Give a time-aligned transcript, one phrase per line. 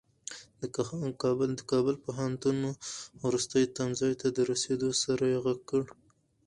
[0.61, 0.63] د
[1.71, 2.57] کابل پوهنتون
[3.23, 5.83] وروستي تمځای ته د رسېدو سره يې غږ کړ.